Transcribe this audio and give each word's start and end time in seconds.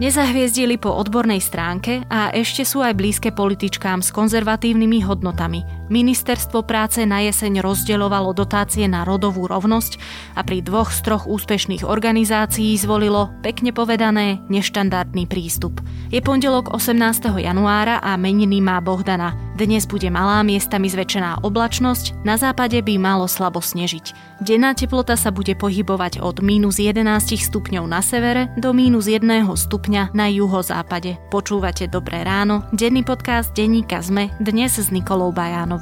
Nezahviezdili 0.00 0.80
po 0.80 0.96
odbornej 0.96 1.44
stránke 1.44 2.08
a 2.08 2.32
ešte 2.32 2.64
sú 2.64 2.80
aj 2.80 2.96
blízke 2.96 3.36
političkám 3.36 4.00
s 4.00 4.08
konzervatívnymi 4.08 5.04
hodnotami. 5.04 5.79
Ministerstvo 5.90 6.62
práce 6.62 7.02
na 7.02 7.18
jeseň 7.18 7.66
rozdeľovalo 7.66 8.30
dotácie 8.30 8.86
na 8.86 9.02
rodovú 9.02 9.50
rovnosť 9.50 9.98
a 10.38 10.46
pri 10.46 10.62
dvoch 10.62 10.94
z 10.94 11.02
troch 11.02 11.26
úspešných 11.26 11.82
organizácií 11.82 12.78
zvolilo, 12.78 13.34
pekne 13.42 13.74
povedané, 13.74 14.38
neštandardný 14.46 15.26
prístup. 15.26 15.82
Je 16.14 16.22
pondelok 16.22 16.70
18. 16.70 16.94
januára 17.42 17.98
a 17.98 18.14
meniny 18.14 18.62
má 18.62 18.78
Bohdana. 18.78 19.34
Dnes 19.58 19.82
bude 19.90 20.06
malá 20.14 20.46
miestami 20.46 20.86
zväčšená 20.86 21.42
oblačnosť, 21.42 22.22
na 22.22 22.38
západe 22.38 22.78
by 22.78 22.94
malo 22.94 23.26
slabo 23.26 23.58
snežiť. 23.58 24.38
Denná 24.46 24.78
teplota 24.78 25.18
sa 25.18 25.34
bude 25.34 25.58
pohybovať 25.58 26.22
od 26.22 26.38
mínus 26.38 26.78
11 26.78 27.02
stupňov 27.34 27.84
na 27.84 27.98
severe 27.98 28.46
do 28.54 28.70
mínus 28.70 29.10
1 29.10 29.26
stupňa 29.42 30.14
na 30.14 30.30
juhozápade. 30.30 31.18
Počúvate 31.34 31.90
Dobré 31.90 32.22
ráno, 32.22 32.62
denný 32.70 33.02
podcast 33.02 33.50
denníka 33.58 33.98
ZME, 33.98 34.30
dnes 34.38 34.78
s 34.78 34.94
Nikolou 34.94 35.34
Bajánovou. 35.34 35.79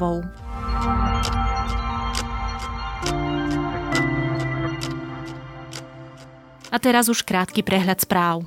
A 6.69 6.77
teraz 6.79 7.11
už 7.11 7.27
krátky 7.27 7.67
prehľad 7.67 7.99
správ. 8.05 8.47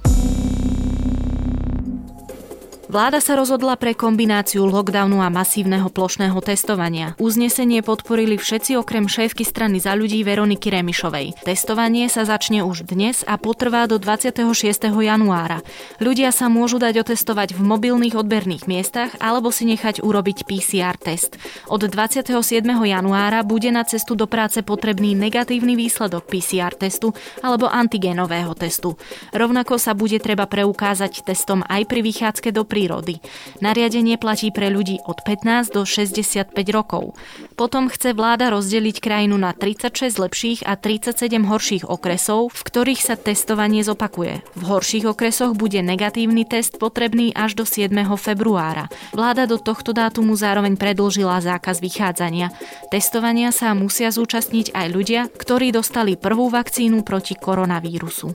Vláda 2.91 3.23
sa 3.23 3.39
rozhodla 3.39 3.79
pre 3.79 3.95
kombináciu 3.95 4.67
lockdownu 4.67 5.23
a 5.23 5.31
masívneho 5.31 5.87
plošného 5.87 6.35
testovania. 6.43 7.15
Uznesenie 7.23 7.79
podporili 7.79 8.35
všetci 8.35 8.75
okrem 8.75 9.07
šéfky 9.07 9.47
strany 9.47 9.79
za 9.79 9.95
ľudí 9.95 10.19
Veroniky 10.27 10.67
Remišovej. 10.67 11.39
Testovanie 11.47 12.11
sa 12.11 12.27
začne 12.27 12.67
už 12.67 12.83
dnes 12.83 13.23
a 13.23 13.39
potrvá 13.39 13.87
do 13.87 13.95
26. 13.95 14.91
januára. 14.91 15.63
Ľudia 16.03 16.35
sa 16.35 16.51
môžu 16.51 16.83
dať 16.83 17.07
otestovať 17.07 17.55
v 17.55 17.63
mobilných 17.63 18.11
odberných 18.11 18.67
miestach 18.67 19.15
alebo 19.23 19.55
si 19.55 19.71
nechať 19.71 20.03
urobiť 20.03 20.43
PCR 20.43 20.99
test. 20.99 21.39
Od 21.71 21.79
27. 21.79 22.27
januára 22.67 23.39
bude 23.47 23.71
na 23.71 23.87
cestu 23.87 24.19
do 24.19 24.27
práce 24.27 24.59
potrebný 24.67 25.15
negatívny 25.15 25.79
výsledok 25.79 26.27
PCR 26.27 26.75
testu 26.75 27.15
alebo 27.39 27.71
antigénového 27.71 28.51
testu. 28.51 28.99
Rovnako 29.31 29.79
sa 29.79 29.95
bude 29.95 30.19
treba 30.19 30.43
preukázať 30.43 31.23
testom 31.23 31.63
aj 31.71 31.87
pri 31.87 32.03
vychádzke 32.03 32.51
do 32.51 32.67
prírody. 32.81 33.21
Nariadenie 33.61 34.17
platí 34.17 34.49
pre 34.49 34.73
ľudí 34.73 34.97
od 35.05 35.21
15 35.21 35.69
do 35.69 35.85
65 35.85 36.49
rokov. 36.73 37.13
Potom 37.53 37.85
chce 37.93 38.17
vláda 38.17 38.49
rozdeliť 38.49 38.97
krajinu 38.97 39.37
na 39.37 39.53
36 39.53 40.17
lepších 40.17 40.59
a 40.65 40.73
37 40.73 41.29
horších 41.45 41.85
okresov, 41.85 42.49
v 42.49 42.61
ktorých 42.65 43.01
sa 43.05 43.13
testovanie 43.13 43.85
zopakuje. 43.85 44.41
V 44.57 44.63
horších 44.65 45.05
okresoch 45.05 45.53
bude 45.53 45.77
negatívny 45.85 46.41
test 46.49 46.81
potrebný 46.81 47.29
až 47.37 47.53
do 47.53 47.69
7. 47.69 47.93
februára. 48.17 48.89
Vláda 49.13 49.45
do 49.45 49.61
tohto 49.61 49.93
dátumu 49.93 50.33
zároveň 50.33 50.73
predlžila 50.73 51.37
zákaz 51.37 51.77
vychádzania. 51.85 52.49
Testovania 52.89 53.53
sa 53.53 53.77
musia 53.77 54.09
zúčastniť 54.09 54.73
aj 54.73 54.87
ľudia, 54.89 55.21
ktorí 55.29 55.69
dostali 55.69 56.17
prvú 56.17 56.49
vakcínu 56.49 57.05
proti 57.05 57.37
koronavírusu. 57.37 58.33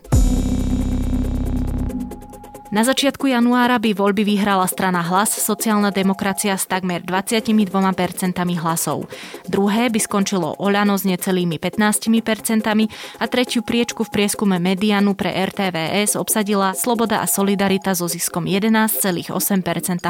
Na 2.74 2.82
začiatku 2.82 3.30
januára 3.30 3.78
by 3.78 3.94
voľby 3.94 4.26
vyhrala 4.26 4.66
strana 4.66 4.98
Hlas, 4.98 5.38
sociálna 5.38 5.94
demokracia 5.94 6.58
s 6.58 6.66
takmer 6.66 6.98
22% 6.98 7.54
hlasov. 8.58 9.06
Druhé 9.46 9.86
by 9.86 10.02
skončilo 10.02 10.58
Oľano 10.58 10.98
s 10.98 11.06
necelými 11.06 11.62
15% 11.62 12.66
a 13.22 13.24
tretiu 13.30 13.62
priečku 13.62 14.02
v 14.02 14.10
prieskume 14.10 14.58
Medianu 14.58 15.14
pre 15.14 15.30
RTVS 15.46 16.18
obsadila 16.18 16.74
Sloboda 16.74 17.22
a 17.22 17.30
Solidarita 17.30 17.94
so 17.94 18.10
ziskom 18.10 18.50
11,8% 18.50 19.30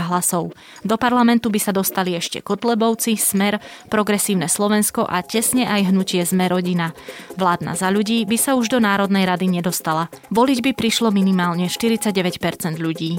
hlasov. 0.08 0.56
Do 0.80 0.96
parlamentu 0.96 1.52
by 1.52 1.60
sa 1.60 1.76
dostali 1.76 2.16
ešte 2.16 2.40
Kotlebovci, 2.40 3.20
Smer, 3.20 3.60
Progresívne 3.92 4.48
Slovensko 4.48 5.04
a 5.04 5.20
tesne 5.20 5.68
aj 5.68 5.92
hnutie 5.92 6.24
Sme 6.24 6.48
rodina. 6.48 6.96
Vládna 7.36 7.76
za 7.76 7.92
ľudí 7.92 8.24
by 8.24 8.40
sa 8.40 8.56
už 8.56 8.72
do 8.72 8.80
Národnej 8.80 9.28
rady 9.28 9.60
nedostala. 9.60 10.08
Voliť 10.32 10.64
by 10.64 10.70
prišlo 10.72 11.12
minimálne 11.12 11.68
49 11.68 12.45
ľudí. 12.78 13.18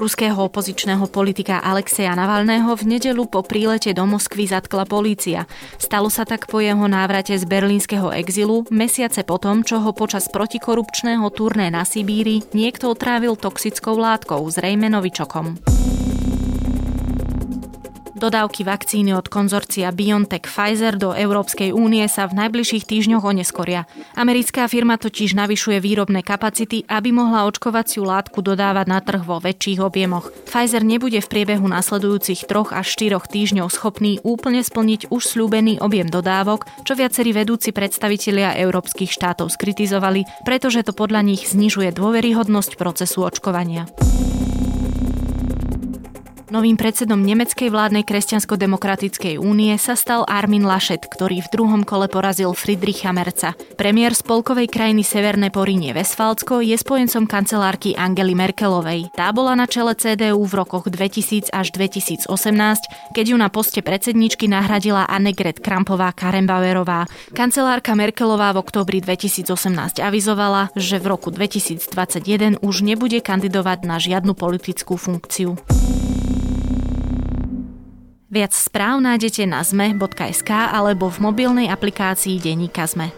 Ruského 0.00 0.48
opozičného 0.48 1.12
politika 1.12 1.60
Alexeja 1.60 2.16
Navalného 2.16 2.72
v 2.72 2.96
nedelu 2.96 3.28
po 3.28 3.44
prílete 3.44 3.92
do 3.92 4.08
Moskvy 4.08 4.48
zatkla 4.48 4.88
polícia. 4.88 5.44
Stalo 5.76 6.08
sa 6.08 6.24
tak 6.24 6.48
po 6.48 6.64
jeho 6.64 6.88
návrate 6.88 7.36
z 7.36 7.44
berlínskeho 7.44 8.08
exilu 8.16 8.64
mesiace 8.72 9.20
potom, 9.28 9.60
čo 9.60 9.84
ho 9.84 9.92
počas 9.92 10.32
protikorupčného 10.32 11.28
turné 11.36 11.68
na 11.68 11.84
Sibíri 11.84 12.40
niekto 12.56 12.96
otrávil 12.96 13.36
toxickou 13.36 14.00
látkou, 14.00 14.40
zrejme 14.48 14.88
novičokom. 14.88 15.79
Dodávky 18.20 18.68
vakcíny 18.68 19.16
od 19.16 19.32
konzorcia 19.32 19.88
BioNTech 19.96 20.44
Pfizer 20.44 21.00
do 21.00 21.16
Európskej 21.16 21.72
únie 21.72 22.04
sa 22.04 22.28
v 22.28 22.36
najbližších 22.36 22.84
týždňoch 22.84 23.24
oneskoria. 23.24 23.88
Americká 24.12 24.68
firma 24.68 25.00
totiž 25.00 25.32
navyšuje 25.32 25.80
výrobné 25.80 26.20
kapacity, 26.20 26.84
aby 26.84 27.16
mohla 27.16 27.48
očkovaciu 27.48 28.04
látku 28.04 28.44
dodávať 28.44 28.86
na 28.92 29.00
trh 29.00 29.24
vo 29.24 29.40
väčších 29.40 29.80
objemoch. 29.80 30.28
Pfizer 30.44 30.84
nebude 30.84 31.16
v 31.16 31.30
priebehu 31.32 31.64
nasledujúcich 31.64 32.44
troch 32.44 32.76
až 32.76 32.92
štyroch 32.92 33.24
týždňov 33.24 33.72
schopný 33.72 34.20
úplne 34.20 34.60
splniť 34.60 35.08
už 35.08 35.24
slúbený 35.24 35.80
objem 35.80 36.12
dodávok, 36.12 36.68
čo 36.84 36.92
viacerí 36.92 37.32
vedúci 37.32 37.72
predstavitelia 37.72 38.52
európskych 38.60 39.08
štátov 39.16 39.48
skritizovali, 39.48 40.28
pretože 40.44 40.84
to 40.84 40.92
podľa 40.92 41.24
nich 41.24 41.48
znižuje 41.48 41.96
dôveryhodnosť 41.96 42.76
procesu 42.76 43.24
očkovania. 43.24 43.88
Novým 46.50 46.74
predsedom 46.74 47.22
nemeckej 47.22 47.70
vládnej 47.70 48.02
kresťansko-demokratickej 48.02 49.38
únie 49.38 49.70
sa 49.78 49.94
stal 49.94 50.26
Armin 50.26 50.66
Laschet, 50.66 50.98
ktorý 50.98 51.46
v 51.46 51.50
druhom 51.54 51.86
kole 51.86 52.10
porazil 52.10 52.50
Friedricha 52.58 53.14
Merca. 53.14 53.54
Premiér 53.78 54.18
spolkovej 54.18 54.66
krajiny 54.66 55.06
Severné 55.06 55.54
Porínie 55.54 55.94
Vesfalcko 55.94 56.58
je 56.58 56.74
spojencom 56.74 57.30
kancelárky 57.30 57.94
Angely 57.94 58.34
Merkelovej. 58.34 59.14
Tá 59.14 59.30
bola 59.30 59.54
na 59.54 59.70
čele 59.70 59.94
CDU 59.94 60.42
v 60.42 60.58
rokoch 60.58 60.90
2000 60.90 61.54
až 61.54 61.70
2018, 61.70 62.26
keď 63.14 63.24
ju 63.30 63.36
na 63.38 63.46
poste 63.46 63.78
predsedničky 63.78 64.50
nahradila 64.50 65.06
Annegret 65.06 65.62
Krampová 65.62 66.10
Karembauerová. 66.10 67.06
Kancelárka 67.30 67.94
Merkelová 67.94 68.50
v 68.58 68.66
oktobri 68.66 68.98
2018 68.98 70.02
avizovala, 70.02 70.74
že 70.74 70.98
v 70.98 71.14
roku 71.14 71.30
2021 71.30 72.58
už 72.58 72.82
nebude 72.82 73.22
kandidovať 73.22 73.86
na 73.86 74.02
žiadnu 74.02 74.34
politickú 74.34 74.98
funkciu. 74.98 75.54
Viac 78.30 78.54
správ 78.54 79.02
nájdete 79.02 79.42
na 79.42 79.58
zme.sk 79.66 80.50
alebo 80.54 81.10
v 81.10 81.18
mobilnej 81.18 81.66
aplikácii 81.66 82.38
Deníka 82.38 82.86
Zme. 82.86 83.10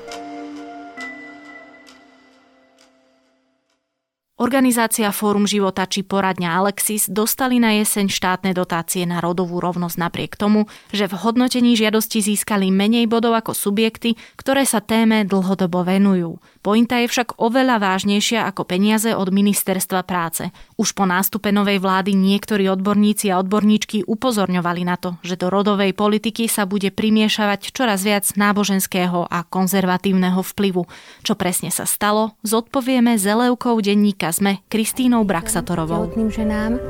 Organizácia 4.43 5.07
Fórum 5.15 5.47
života 5.47 5.87
či 5.87 6.03
poradňa 6.03 6.59
Alexis 6.59 7.07
dostali 7.07 7.63
na 7.63 7.79
jeseň 7.79 8.11
štátne 8.11 8.51
dotácie 8.51 9.07
na 9.07 9.23
rodovú 9.23 9.63
rovnosť 9.63 9.95
napriek 9.95 10.35
tomu, 10.35 10.67
že 10.91 11.07
v 11.07 11.15
hodnotení 11.15 11.79
žiadosti 11.79 12.19
získali 12.19 12.75
menej 12.75 13.07
bodov 13.07 13.39
ako 13.39 13.55
subjekty, 13.55 14.19
ktoré 14.35 14.67
sa 14.67 14.83
téme 14.83 15.23
dlhodobo 15.23 15.87
venujú. 15.87 16.43
Pointa 16.59 16.99
je 16.99 17.07
však 17.07 17.39
oveľa 17.39 17.79
vážnejšia 17.79 18.43
ako 18.51 18.67
peniaze 18.67 19.15
od 19.15 19.31
ministerstva 19.31 20.03
práce. 20.03 20.51
Už 20.75 20.91
po 20.91 21.07
nástupe 21.07 21.55
novej 21.55 21.79
vlády 21.79 22.11
niektorí 22.11 22.67
odborníci 22.67 23.31
a 23.31 23.39
odborníčky 23.39 24.03
upozorňovali 24.11 24.83
na 24.83 24.99
to, 24.99 25.23
že 25.23 25.39
do 25.39 25.55
rodovej 25.55 25.95
politiky 25.95 26.51
sa 26.51 26.67
bude 26.67 26.91
primiešavať 26.91 27.71
čoraz 27.71 28.03
viac 28.03 28.27
náboženského 28.35 29.23
a 29.23 29.47
konzervatívneho 29.47 30.43
vplyvu. 30.43 30.91
Čo 31.23 31.39
presne 31.39 31.71
sa 31.71 31.87
stalo, 31.87 32.35
zodpovieme 32.43 33.15
zelevkou 33.15 33.79
denníka 33.79 34.32
sme 34.33 34.65
Kristínou 34.67 35.23
Braxatorovou. 35.29 36.09
ženám 36.17 36.81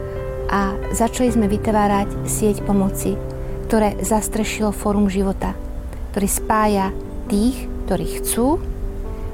a 0.49 0.79
začali 0.95 1.35
sme 1.35 1.51
vytvárať 1.51 2.25
sieť 2.25 2.63
pomoci, 2.63 3.19
ktoré 3.67 3.99
zastrešilo 4.01 4.71
Fórum 4.71 5.11
života, 5.11 5.53
ktorý 6.15 6.29
spája 6.31 6.87
tých, 7.27 7.67
ktorí 7.85 8.07
chcú, 8.23 8.63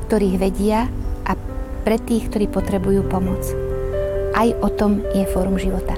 ktorých 0.09 0.37
vedia 0.41 0.89
a 1.29 1.37
pre 1.85 2.01
tých, 2.01 2.33
ktorí 2.33 2.49
potrebujú 2.49 3.05
pomoc. 3.07 3.45
Aj 4.33 4.49
o 4.65 4.69
tom 4.73 5.05
je 5.13 5.29
Fórum 5.29 5.61
života. 5.61 5.95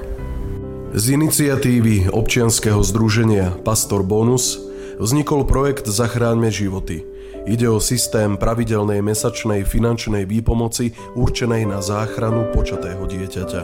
Z 0.91 1.15
iniciatívy 1.15 2.11
občianskeho 2.11 2.83
združenia 2.83 3.55
Pastor 3.63 4.03
Bonus 4.03 4.59
vznikol 4.99 5.47
projekt 5.47 5.87
Zachráňme 5.87 6.51
životy– 6.51 7.07
Ide 7.41 7.65
o 7.65 7.81
systém 7.81 8.37
pravidelnej 8.37 9.01
mesačnej 9.01 9.65
finančnej 9.65 10.29
výpomoci 10.29 10.93
určenej 11.17 11.65
na 11.65 11.81
záchranu 11.81 12.53
počatého 12.53 13.01
dieťaťa. 13.09 13.61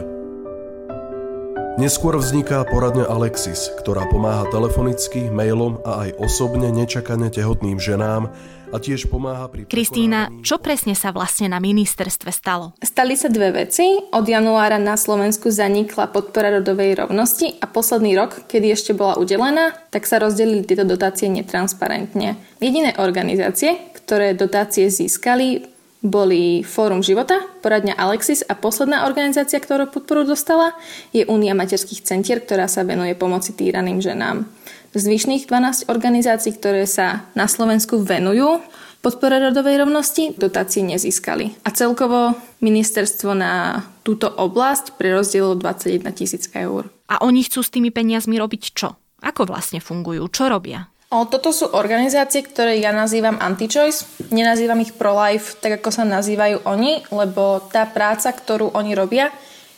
Neskôr 1.78 2.18
vzniká 2.18 2.66
poradňa 2.66 3.06
Alexis, 3.06 3.70
ktorá 3.78 4.10
pomáha 4.10 4.50
telefonicky, 4.50 5.30
mailom 5.30 5.78
a 5.86 6.10
aj 6.10 6.18
osobne 6.18 6.74
nečakane 6.74 7.30
tehotným 7.30 7.78
ženám 7.78 8.34
a 8.72 8.78
tiež 8.78 9.08
pomáha 9.08 9.48
pri... 9.48 9.68
Kristýna, 9.68 10.28
čo 10.44 10.60
presne 10.60 10.94
sa 10.94 11.16
vlastne 11.16 11.48
na 11.48 11.60
ministerstve 11.64 12.30
stalo? 12.32 12.76
Stali 12.84 13.16
sa 13.16 13.32
dve 13.32 13.56
veci. 13.56 14.00
Od 14.12 14.26
januára 14.26 14.76
na 14.76 15.00
Slovensku 15.00 15.48
zanikla 15.52 16.12
podpora 16.12 16.52
rodovej 16.60 17.00
rovnosti 17.00 17.56
a 17.64 17.66
posledný 17.68 18.16
rok, 18.20 18.48
kedy 18.50 18.68
ešte 18.74 18.92
bola 18.92 19.16
udelená, 19.16 19.76
tak 19.92 20.04
sa 20.04 20.20
rozdelili 20.20 20.68
tieto 20.68 20.84
dotácie 20.84 21.32
netransparentne. 21.32 22.36
Jediné 22.60 22.96
organizácie, 23.00 23.96
ktoré 23.96 24.36
dotácie 24.36 24.92
získali, 24.92 25.78
boli 25.98 26.62
Fórum 26.62 27.02
života, 27.02 27.42
poradňa 27.66 27.98
Alexis 27.98 28.46
a 28.46 28.54
posledná 28.54 29.10
organizácia, 29.10 29.58
ktorú 29.58 29.90
podporu 29.90 30.24
dostala, 30.30 30.78
je 31.10 31.26
Únia 31.26 31.58
materských 31.58 32.06
centier, 32.06 32.38
ktorá 32.46 32.70
sa 32.70 32.86
venuje 32.86 33.18
pomoci 33.18 33.58
týraným 33.58 33.98
ženám. 33.98 34.46
Zvyšných 34.96 35.50
12 35.50 35.92
organizácií, 35.92 36.56
ktoré 36.56 36.88
sa 36.88 37.28
na 37.36 37.50
Slovensku 37.50 38.00
venujú 38.00 38.64
podpore 39.02 39.40
rodovej 39.40 39.88
rovnosti, 39.88 40.36
dotácie 40.36 40.84
nezískali. 40.84 41.56
A 41.64 41.72
celkovo 41.72 42.36
ministerstvo 42.60 43.32
na 43.38 43.86
túto 44.04 44.28
oblasť 44.28 45.00
prerozdielilo 45.00 45.56
21 45.56 46.12
tisíc 46.12 46.52
eur. 46.52 46.92
A 47.08 47.24
oni 47.24 47.46
chcú 47.48 47.64
s 47.64 47.72
tými 47.72 47.94
peniazmi 47.94 48.36
robiť 48.36 48.64
čo? 48.76 49.00
Ako 49.24 49.48
vlastne 49.48 49.80
fungujú? 49.80 50.28
Čo 50.28 50.52
robia? 50.52 50.92
O, 51.08 51.24
toto 51.24 51.56
sú 51.56 51.72
organizácie, 51.72 52.44
ktoré 52.44 52.84
ja 52.84 52.92
nazývam 52.92 53.40
anti-choice. 53.40 54.28
Nenazývam 54.28 54.84
ich 54.84 54.92
pro-life, 54.92 55.56
tak 55.64 55.80
ako 55.80 55.88
sa 55.88 56.04
nazývajú 56.04 56.68
oni, 56.68 57.08
lebo 57.16 57.64
tá 57.72 57.88
práca, 57.88 58.28
ktorú 58.36 58.76
oni 58.76 58.92
robia, 58.92 59.32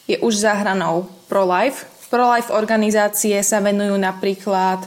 je 0.10 0.18
už 0.18 0.42
za 0.42 0.58
hranou 0.58 1.06
pro-life. 1.30 1.86
Pro-life 2.10 2.50
organizácie 2.50 3.38
sa 3.46 3.62
venujú 3.62 3.94
napríklad 3.96 4.82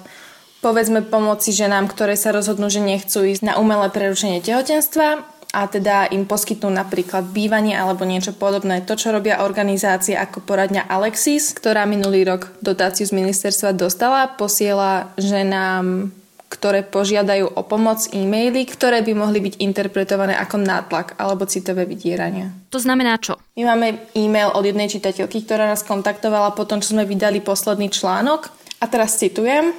povedzme 0.62 1.02
pomoci 1.02 1.50
ženám, 1.50 1.90
ktoré 1.90 2.14
sa 2.14 2.30
rozhodnú, 2.30 2.70
že 2.70 2.78
nechcú 2.78 3.26
ísť 3.26 3.42
na 3.42 3.54
umelé 3.58 3.90
prerušenie 3.90 4.42
tehotenstva 4.42 5.26
a 5.52 5.60
teda 5.68 6.08
im 6.14 6.24
poskytnú 6.24 6.72
napríklad 6.72 7.28
bývanie 7.28 7.76
alebo 7.76 8.08
niečo 8.08 8.32
podobné. 8.32 8.80
To, 8.88 8.96
čo 8.96 9.12
robia 9.12 9.44
organizácie 9.44 10.16
ako 10.16 10.40
poradňa 10.40 10.88
Alexis, 10.88 11.52
ktorá 11.52 11.84
minulý 11.84 12.24
rok 12.24 12.48
dotáciu 12.64 13.04
z 13.04 13.12
ministerstva 13.12 13.76
dostala, 13.76 14.32
posiela 14.32 15.12
ženám 15.20 16.14
ktoré 16.52 16.84
požiadajú 16.84 17.56
o 17.56 17.62
pomoc 17.64 18.04
e-maily, 18.12 18.68
ktoré 18.68 19.00
by 19.00 19.16
mohli 19.16 19.40
byť 19.40 19.64
interpretované 19.64 20.36
ako 20.36 20.60
nátlak 20.60 21.16
alebo 21.16 21.48
citové 21.48 21.88
vydierania. 21.88 22.52
To 22.68 22.76
znamená 22.76 23.16
čo? 23.16 23.40
My 23.56 23.72
máme 23.72 24.12
e-mail 24.12 24.52
od 24.52 24.60
jednej 24.60 24.92
čitateľky, 24.92 25.48
ktorá 25.48 25.64
nás 25.64 25.80
kontaktovala 25.80 26.52
po 26.52 26.68
tom, 26.68 26.84
čo 26.84 26.92
sme 26.92 27.08
vydali 27.08 27.40
posledný 27.40 27.88
článok. 27.88 28.52
A 28.78 28.84
teraz 28.84 29.16
citujem. 29.16 29.72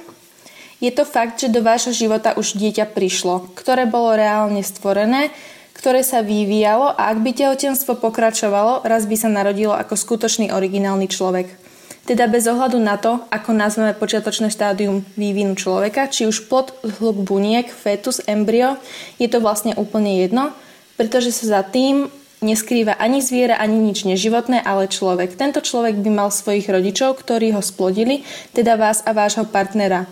Je 0.82 0.90
to 0.90 1.06
fakt, 1.06 1.38
že 1.38 1.54
do 1.54 1.62
vášho 1.62 1.94
života 1.94 2.34
už 2.34 2.58
dieťa 2.58 2.90
prišlo, 2.90 3.54
ktoré 3.54 3.86
bolo 3.86 4.18
reálne 4.18 4.60
stvorené, 4.66 5.30
ktoré 5.78 6.02
sa 6.02 6.26
vyvíjalo 6.26 6.90
a 6.90 7.14
ak 7.14 7.22
by 7.22 7.30
tehotenstvo 7.38 8.02
pokračovalo, 8.02 8.82
raz 8.82 9.06
by 9.06 9.14
sa 9.14 9.30
narodilo 9.30 9.72
ako 9.76 9.94
skutočný 9.94 10.50
originálny 10.50 11.06
človek. 11.06 11.63
Teda 12.04 12.28
bez 12.28 12.44
ohľadu 12.44 12.76
na 12.76 13.00
to, 13.00 13.24
ako 13.32 13.56
nazveme 13.56 13.96
počiatočné 13.96 14.52
štádium 14.52 15.08
vývinu 15.16 15.56
človeka, 15.56 16.12
či 16.12 16.28
už 16.28 16.52
plod, 16.52 16.76
hluk 17.00 17.24
buniek, 17.24 17.64
fetus, 17.72 18.20
embryo, 18.28 18.76
je 19.16 19.24
to 19.24 19.40
vlastne 19.40 19.72
úplne 19.80 20.20
jedno, 20.20 20.52
pretože 21.00 21.32
sa 21.32 21.60
za 21.60 21.62
tým 21.64 22.12
neskrýva 22.44 23.00
ani 23.00 23.24
zviera, 23.24 23.56
ani 23.56 23.80
nič 23.80 24.04
neživotné, 24.04 24.60
ale 24.60 24.92
človek. 24.92 25.32
Tento 25.32 25.64
človek 25.64 25.96
by 25.96 26.10
mal 26.12 26.28
svojich 26.28 26.68
rodičov, 26.68 27.16
ktorí 27.24 27.56
ho 27.56 27.64
splodili, 27.64 28.20
teda 28.52 28.76
vás 28.76 29.00
a 29.08 29.16
vášho 29.16 29.48
partnera. 29.48 30.04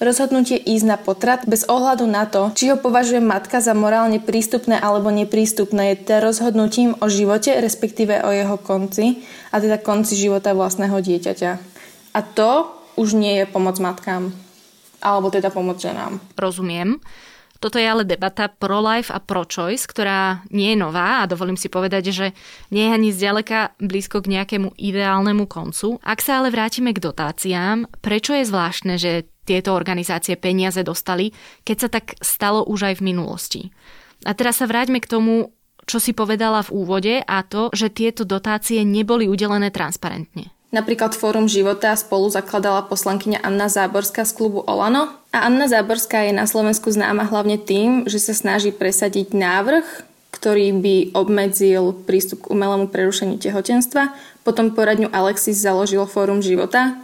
Rozhodnutie 0.00 0.56
ísť 0.56 0.86
na 0.88 0.96
potrat 0.96 1.44
bez 1.44 1.68
ohľadu 1.68 2.08
na 2.08 2.24
to, 2.24 2.48
či 2.56 2.72
ho 2.72 2.80
považuje 2.80 3.20
matka 3.20 3.60
za 3.60 3.76
morálne 3.76 4.16
prístupné 4.16 4.80
alebo 4.80 5.12
neprístupné, 5.12 5.92
je 5.92 6.08
teda 6.08 6.24
rozhodnutím 6.24 6.96
o 7.04 7.06
živote, 7.12 7.52
respektíve 7.52 8.24
o 8.24 8.32
jeho 8.32 8.56
konci, 8.56 9.20
a 9.52 9.60
teda 9.60 9.76
konci 9.76 10.16
života 10.16 10.56
vlastného 10.56 10.96
dieťaťa. 11.04 11.50
A 12.16 12.20
to 12.24 12.72
už 12.96 13.12
nie 13.12 13.44
je 13.44 13.44
pomoc 13.44 13.76
matkám, 13.76 14.32
alebo 15.04 15.28
teda 15.28 15.52
pomoc 15.52 15.76
ženám. 15.76 16.16
Rozumiem. 16.32 16.96
Toto 17.60 17.76
je 17.76 17.84
ale 17.84 18.08
debata 18.08 18.48
pro-life 18.48 19.12
a 19.12 19.20
pro-choice, 19.20 19.84
ktorá 19.84 20.40
nie 20.48 20.72
je 20.72 20.80
nová 20.80 21.20
a 21.20 21.28
dovolím 21.28 21.60
si 21.60 21.68
povedať, 21.68 22.08
že 22.08 22.26
nie 22.72 22.88
je 22.88 22.94
ani 22.96 23.08
zďaleka 23.12 23.76
blízko 23.76 24.24
k 24.24 24.32
nejakému 24.32 24.80
ideálnemu 24.80 25.44
koncu. 25.44 26.00
Ak 26.00 26.24
sa 26.24 26.40
ale 26.40 26.48
vrátime 26.48 26.96
k 26.96 27.04
dotáciám, 27.04 27.84
prečo 28.00 28.32
je 28.32 28.48
zvláštne, 28.48 28.96
že 28.96 29.28
tieto 29.44 29.76
organizácie 29.76 30.40
peniaze 30.40 30.80
dostali, 30.80 31.36
keď 31.68 31.76
sa 31.76 31.88
tak 31.92 32.16
stalo 32.24 32.64
už 32.64 32.92
aj 32.92 32.94
v 32.98 33.06
minulosti. 33.12 33.62
A 34.24 34.32
teraz 34.32 34.64
sa 34.64 34.66
vráťme 34.68 34.96
k 35.04 35.10
tomu, 35.10 35.52
čo 35.84 36.00
si 36.00 36.16
povedala 36.16 36.64
v 36.64 36.72
úvode 36.72 37.14
a 37.20 37.44
to, 37.44 37.68
že 37.76 37.92
tieto 37.92 38.24
dotácie 38.24 38.86
neboli 38.88 39.28
udelené 39.28 39.68
transparentne. 39.68 40.48
Napríklad 40.70 41.18
Fórum 41.18 41.50
života 41.50 41.98
spolu 41.98 42.30
zakladala 42.30 42.86
poslankyňa 42.86 43.42
Anna 43.42 43.66
Záborská 43.66 44.22
z 44.22 44.38
klubu 44.38 44.62
Olano. 44.62 45.10
A 45.34 45.50
Anna 45.50 45.66
Záborská 45.66 46.30
je 46.30 46.32
na 46.34 46.46
Slovensku 46.46 46.94
známa 46.94 47.26
hlavne 47.26 47.58
tým, 47.58 48.06
že 48.06 48.22
sa 48.22 48.30
snaží 48.30 48.70
presadiť 48.70 49.34
návrh, 49.34 49.86
ktorý 50.30 50.70
by 50.78 50.96
obmedzil 51.18 51.90
prístup 52.06 52.46
k 52.46 52.54
umelému 52.54 52.86
prerušeniu 52.86 53.42
tehotenstva. 53.42 54.14
Potom 54.46 54.70
poradňu 54.70 55.10
Alexis 55.10 55.58
založil 55.58 56.06
Fórum 56.06 56.38
života 56.38 56.94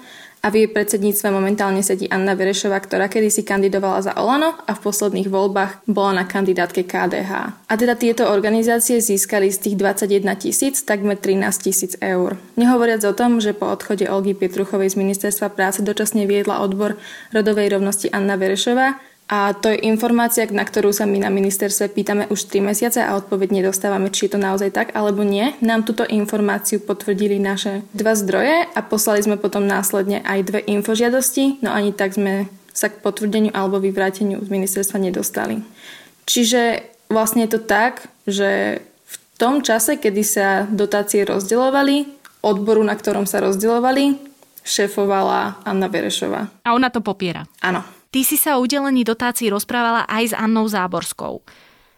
a 0.46 0.54
v 0.54 0.62
jej 0.62 0.70
predsedníctve 0.70 1.26
momentálne 1.34 1.82
sedí 1.82 2.06
Anna 2.06 2.38
Verešová, 2.38 2.78
ktorá 2.78 3.10
kedysi 3.10 3.42
kandidovala 3.42 3.98
za 4.06 4.12
Olano 4.14 4.54
a 4.62 4.78
v 4.78 4.82
posledných 4.86 5.26
voľbách 5.26 5.82
bola 5.90 6.22
na 6.22 6.24
kandidátke 6.30 6.86
KDH. 6.86 7.66
A 7.66 7.74
teda 7.74 7.98
tieto 7.98 8.30
organizácie 8.30 9.02
získali 9.02 9.50
z 9.50 9.66
tých 9.66 9.74
21 9.74 10.38
tisíc 10.38 10.86
takmer 10.86 11.18
13 11.18 11.50
tisíc 11.58 11.98
eur. 11.98 12.38
Nehovoriac 12.54 13.02
o 13.02 13.16
tom, 13.18 13.42
že 13.42 13.58
po 13.58 13.66
odchode 13.74 14.06
Olgy 14.06 14.38
Pietruchovej 14.38 14.94
z 14.94 15.02
ministerstva 15.02 15.50
práce 15.50 15.82
dočasne 15.82 16.30
viedla 16.30 16.62
odbor 16.62 16.94
rodovej 17.34 17.74
rovnosti 17.74 18.06
Anna 18.14 18.38
Verešová 18.38 19.02
a 19.26 19.58
to 19.58 19.74
je 19.74 19.82
informácia, 19.90 20.46
na 20.54 20.62
ktorú 20.62 20.94
sa 20.94 21.02
my 21.02 21.18
na 21.18 21.34
ministerstve 21.34 21.90
pýtame 21.90 22.30
už 22.30 22.46
3 22.46 22.62
mesiace 22.62 23.02
a 23.02 23.18
odpoveď 23.18 23.58
nedostávame, 23.58 24.14
či 24.14 24.30
je 24.30 24.38
to 24.38 24.40
naozaj 24.40 24.70
tak 24.70 24.94
alebo 24.94 25.26
nie. 25.26 25.50
Nám 25.58 25.82
túto 25.82 26.06
informáciu 26.06 26.78
potvrdili 26.78 27.42
naše 27.42 27.82
dva 27.90 28.14
zdroje 28.14 28.70
a 28.70 28.80
poslali 28.86 29.26
sme 29.26 29.34
potom 29.34 29.66
následne 29.66 30.22
aj 30.22 30.40
dve 30.46 30.60
infožiadosti, 30.70 31.58
no 31.58 31.74
ani 31.74 31.90
tak 31.90 32.14
sme 32.14 32.46
sa 32.70 32.86
k 32.86 33.02
potvrdeniu 33.02 33.50
alebo 33.50 33.82
vyvráteniu 33.82 34.38
z 34.46 34.48
ministerstva 34.52 35.02
nedostali. 35.02 35.58
Čiže 36.30 36.86
vlastne 37.10 37.50
je 37.50 37.58
to 37.58 37.60
tak, 37.66 38.06
že 38.30 38.78
v 38.84 39.16
tom 39.42 39.58
čase, 39.58 39.98
kedy 39.98 40.22
sa 40.22 40.70
dotácie 40.70 41.26
rozdeľovali, 41.26 42.14
odboru, 42.46 42.86
na 42.86 42.94
ktorom 42.94 43.26
sa 43.26 43.42
rozdeľovali, 43.42 44.22
šéfovala 44.62 45.66
Anna 45.66 45.90
Berešová. 45.90 46.46
A 46.62 46.78
ona 46.78 46.94
to 46.94 47.02
popiera. 47.02 47.42
Áno. 47.58 47.95
Ty 48.10 48.20
si 48.22 48.36
sa 48.38 48.56
o 48.56 48.62
udelení 48.64 49.02
dotácií 49.02 49.50
rozprávala 49.50 50.06
aj 50.06 50.24
s 50.30 50.34
Annou 50.34 50.66
Záborskou. 50.70 51.42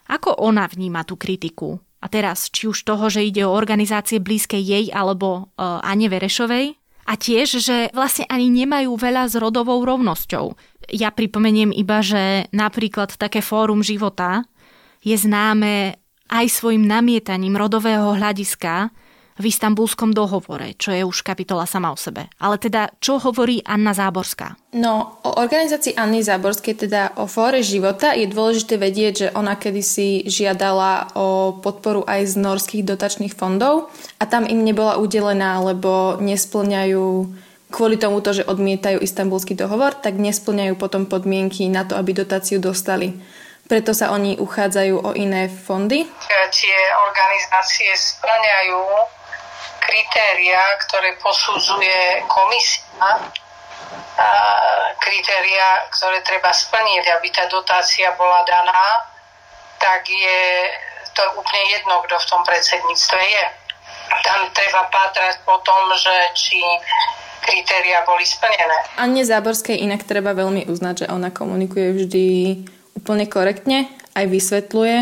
Ako 0.08 0.30
ona 0.40 0.64
vníma 0.64 1.04
tú 1.04 1.20
kritiku? 1.20 1.78
A 1.98 2.06
teraz, 2.06 2.48
či 2.48 2.70
už 2.70 2.86
toho, 2.86 3.10
že 3.10 3.26
ide 3.26 3.42
o 3.42 3.52
organizácie 3.52 4.22
blízke 4.22 4.56
jej 4.56 4.88
alebo 4.94 5.50
uh, 5.58 5.82
Ane 5.82 6.06
Verešovej? 6.06 6.78
A 7.08 7.16
tiež, 7.16 7.64
že 7.64 7.88
vlastne 7.96 8.28
ani 8.28 8.52
nemajú 8.52 8.92
veľa 8.94 9.32
s 9.32 9.34
rodovou 9.40 9.80
rovnosťou. 9.80 10.54
Ja 10.92 11.08
pripomeniem 11.08 11.72
iba, 11.72 12.04
že 12.04 12.46
napríklad 12.52 13.16
také 13.16 13.40
fórum 13.40 13.80
života 13.80 14.44
je 15.00 15.16
známe 15.16 15.96
aj 16.28 16.46
svojim 16.52 16.84
namietaním 16.84 17.56
rodového 17.56 18.12
hľadiska 18.12 18.92
v 19.38 19.44
istambulskom 19.48 20.10
dohovore, 20.10 20.74
čo 20.74 20.90
je 20.90 21.06
už 21.06 21.22
kapitola 21.22 21.64
sama 21.64 21.94
o 21.94 21.98
sebe. 21.98 22.26
Ale 22.42 22.58
teda, 22.58 22.90
čo 22.98 23.22
hovorí 23.22 23.62
Anna 23.62 23.94
Záborská? 23.94 24.58
No, 24.74 25.22
o 25.24 25.38
organizácii 25.38 25.96
Anny 25.96 26.20
Záborskej, 26.20 26.84
teda 26.84 27.16
o 27.16 27.24
fóre 27.24 27.64
života, 27.64 28.12
je 28.12 28.28
dôležité 28.28 28.76
vedieť, 28.76 29.14
že 29.14 29.28
ona 29.32 29.56
kedysi 29.56 30.28
žiadala 30.28 31.16
o 31.16 31.56
podporu 31.62 32.04
aj 32.04 32.28
z 32.28 32.34
norských 32.36 32.84
dotačných 32.84 33.32
fondov 33.32 33.88
a 34.20 34.28
tam 34.28 34.44
im 34.44 34.60
nebola 34.60 35.00
udelená, 35.00 35.62
lebo 35.64 36.20
nesplňajú 36.20 37.06
kvôli 37.68 37.96
tomu, 38.00 38.20
že 38.24 38.44
odmietajú 38.44 39.00
istambulský 39.00 39.54
dohovor, 39.56 39.92
tak 39.96 40.16
nesplňajú 40.16 40.74
potom 40.76 41.04
podmienky 41.04 41.68
na 41.68 41.84
to, 41.84 41.96
aby 41.96 42.16
dotáciu 42.16 42.60
dostali. 42.60 43.16
Preto 43.68 43.92
sa 43.92 44.16
oni 44.16 44.40
uchádzajú 44.40 44.94
o 45.04 45.10
iné 45.12 45.52
fondy. 45.52 46.08
Tie 46.48 46.80
organizácie 47.04 47.92
splňajú 47.92 48.80
kritéria, 49.88 50.60
ktoré 50.84 51.16
posudzuje 51.16 52.28
komisia, 52.28 53.32
kritéria, 55.00 55.88
ktoré 55.96 56.20
treba 56.20 56.52
splniť, 56.52 57.04
aby 57.16 57.28
tá 57.32 57.48
dotácia 57.48 58.12
bola 58.20 58.44
daná, 58.44 59.08
tak 59.80 60.04
je 60.04 60.42
to 61.16 61.22
úplne 61.40 61.64
jedno, 61.72 62.04
kto 62.04 62.20
v 62.20 62.28
tom 62.28 62.42
predsedníctve 62.44 63.18
je. 63.18 63.44
Tam 64.24 64.40
treba 64.52 64.88
pátrať 64.92 65.40
po 65.48 65.56
tom, 65.64 65.88
že 65.96 66.14
či 66.36 66.60
kritéria 67.40 68.04
boli 68.04 68.28
splnené. 68.28 69.00
Anne 69.00 69.24
Záborskej 69.24 69.80
inak 69.80 70.04
treba 70.04 70.36
veľmi 70.36 70.68
uznať, 70.68 70.94
že 71.04 71.06
ona 71.08 71.32
komunikuje 71.32 71.88
vždy 71.96 72.26
úplne 72.98 73.24
korektne 73.30 73.88
aj 74.12 74.24
vysvetľuje, 74.26 74.96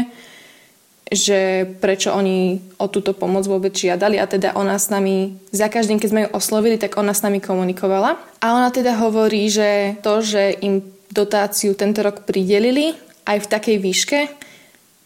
že 1.07 1.71
prečo 1.79 2.11
oni 2.11 2.59
o 2.83 2.91
túto 2.91 3.15
pomoc 3.15 3.47
vôbec 3.47 3.71
žiadali 3.71 4.19
a 4.19 4.27
teda 4.27 4.59
ona 4.59 4.75
s 4.75 4.91
nami, 4.91 5.39
za 5.55 5.71
každým, 5.71 6.03
keď 6.03 6.09
sme 6.11 6.25
ju 6.27 6.35
oslovili, 6.35 6.77
tak 6.83 6.99
ona 6.99 7.15
s 7.15 7.23
nami 7.23 7.39
komunikovala. 7.39 8.19
A 8.43 8.47
ona 8.59 8.75
teda 8.75 8.99
hovorí, 8.99 9.47
že 9.47 9.95
to, 10.03 10.19
že 10.19 10.59
im 10.59 10.83
dotáciu 11.15 11.79
tento 11.79 12.03
rok 12.03 12.27
pridelili 12.27 12.99
aj 13.23 13.39
v 13.47 13.51
takej 13.51 13.77
výške, 13.79 14.19